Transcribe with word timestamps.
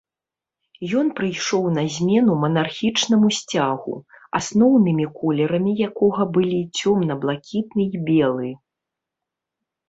Ён 0.99 1.07
прыйшоў 1.17 1.65
на 1.73 1.83
змену 1.95 2.37
манархічнаму 2.43 3.29
сцягу, 3.39 3.93
асноўнымі 4.39 5.05
колерамі 5.19 5.71
якога 5.89 6.21
былі 6.39 6.59
цёмна-блакітны 6.81 7.83
і 7.99 8.03
белы. 8.11 8.49